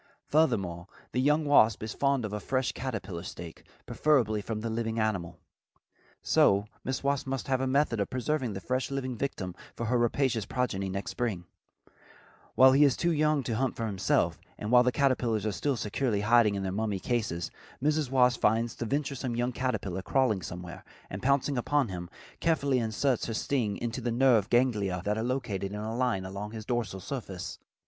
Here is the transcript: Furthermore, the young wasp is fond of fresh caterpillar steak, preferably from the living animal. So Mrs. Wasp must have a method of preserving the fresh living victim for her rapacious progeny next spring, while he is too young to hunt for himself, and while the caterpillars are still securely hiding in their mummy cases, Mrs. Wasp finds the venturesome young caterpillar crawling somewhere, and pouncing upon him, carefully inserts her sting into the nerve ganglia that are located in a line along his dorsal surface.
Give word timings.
Furthermore, 0.25 0.87
the 1.11 1.21
young 1.21 1.45
wasp 1.45 1.83
is 1.83 1.93
fond 1.93 2.25
of 2.25 2.41
fresh 2.41 2.71
caterpillar 2.71 3.21
steak, 3.21 3.63
preferably 3.85 4.41
from 4.41 4.61
the 4.61 4.69
living 4.71 4.99
animal. 4.99 5.37
So 6.23 6.65
Mrs. 6.83 7.03
Wasp 7.03 7.27
must 7.27 7.47
have 7.47 7.61
a 7.61 7.67
method 7.67 7.99
of 7.99 8.09
preserving 8.09 8.53
the 8.53 8.61
fresh 8.61 8.89
living 8.89 9.15
victim 9.15 9.53
for 9.75 9.85
her 9.85 9.99
rapacious 9.99 10.43
progeny 10.47 10.89
next 10.89 11.11
spring, 11.11 11.45
while 12.55 12.71
he 12.71 12.83
is 12.83 12.97
too 12.97 13.11
young 13.11 13.43
to 13.43 13.55
hunt 13.57 13.75
for 13.75 13.85
himself, 13.85 14.39
and 14.57 14.71
while 14.71 14.81
the 14.81 14.91
caterpillars 14.91 15.45
are 15.45 15.51
still 15.51 15.77
securely 15.77 16.21
hiding 16.21 16.55
in 16.55 16.63
their 16.63 16.71
mummy 16.71 16.99
cases, 16.99 17.51
Mrs. 17.79 18.09
Wasp 18.09 18.41
finds 18.41 18.73
the 18.73 18.87
venturesome 18.87 19.35
young 19.35 19.51
caterpillar 19.51 20.01
crawling 20.01 20.41
somewhere, 20.41 20.83
and 21.11 21.21
pouncing 21.21 21.59
upon 21.59 21.89
him, 21.89 22.09
carefully 22.39 22.79
inserts 22.79 23.27
her 23.27 23.35
sting 23.35 23.77
into 23.77 24.01
the 24.01 24.09
nerve 24.11 24.49
ganglia 24.49 25.03
that 25.05 25.19
are 25.19 25.23
located 25.23 25.71
in 25.73 25.79
a 25.79 25.95
line 25.95 26.25
along 26.25 26.53
his 26.53 26.65
dorsal 26.65 26.99
surface. 26.99 27.59